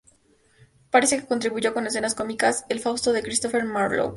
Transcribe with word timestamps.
Parece 0.89 1.19
que 1.19 1.27
contribuyó 1.27 1.75
con 1.75 1.85
escenas 1.85 2.15
cómicas 2.15 2.65
al 2.71 2.79
"Fausto" 2.79 3.13
de 3.13 3.21
Christopher 3.21 3.63
Marlowe. 3.65 4.09